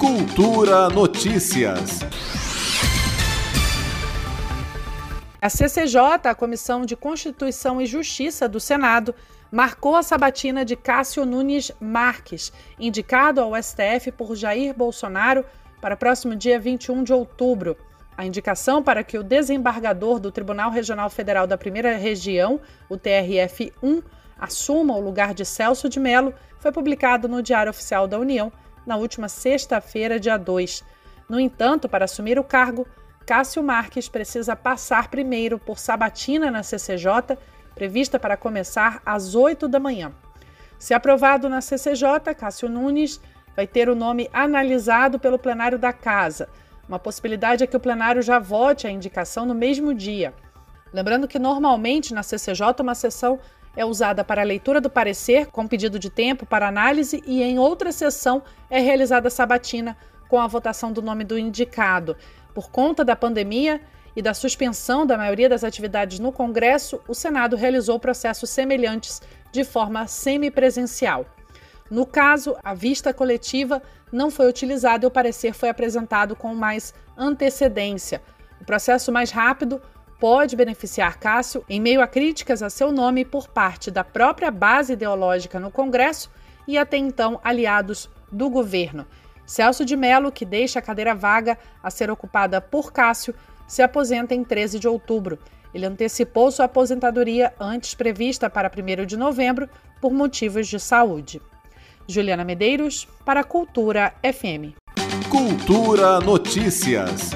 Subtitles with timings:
[0.00, 2.00] Cultura Notícias.
[5.42, 9.14] A CCJ, a Comissão de Constituição e Justiça do Senado,
[9.52, 15.44] marcou a sabatina de Cássio Nunes Marques, indicado ao STF por Jair Bolsonaro
[15.82, 17.76] para próximo dia 21 de outubro.
[18.16, 22.58] A indicação para que o desembargador do Tribunal Regional Federal da Primeira Região,
[22.88, 24.02] o TRF-1,
[24.38, 28.50] assuma o lugar de Celso de Mello foi publicado no Diário Oficial da União
[28.86, 30.84] na última sexta-feira, dia 2.
[31.28, 32.86] No entanto, para assumir o cargo,
[33.26, 37.38] Cássio Marques precisa passar primeiro por sabatina na CCJ,
[37.74, 40.12] prevista para começar às 8 da manhã.
[40.78, 43.20] Se aprovado na CCJ, Cássio Nunes
[43.54, 46.48] vai ter o nome analisado pelo plenário da Casa.
[46.88, 50.34] Uma possibilidade é que o plenário já vote a indicação no mesmo dia.
[50.92, 53.38] Lembrando que normalmente na CCJ uma sessão
[53.76, 57.58] é usada para a leitura do parecer, com pedido de tempo para análise, e em
[57.58, 59.96] outra sessão é realizada a sabatina
[60.28, 62.16] com a votação do nome do indicado.
[62.54, 63.80] Por conta da pandemia
[64.14, 69.20] e da suspensão da maioria das atividades no Congresso, o Senado realizou processos semelhantes
[69.52, 71.26] de forma semipresencial.
[71.90, 76.94] No caso, a vista coletiva não foi utilizada e o parecer foi apresentado com mais
[77.16, 78.22] antecedência.
[78.60, 79.80] O processo mais rápido
[80.20, 84.92] pode beneficiar Cássio em meio a críticas a seu nome por parte da própria base
[84.92, 86.30] ideológica no Congresso
[86.68, 89.06] e até então aliados do governo.
[89.46, 93.34] Celso de Mello, que deixa a cadeira vaga a ser ocupada por Cássio,
[93.66, 95.38] se aposenta em 13 de outubro.
[95.74, 99.68] Ele antecipou sua aposentadoria antes prevista para 1 de novembro
[100.00, 101.40] por motivos de saúde.
[102.06, 104.74] Juliana Medeiros, para Cultura FM.
[105.28, 107.30] Cultura Notícias.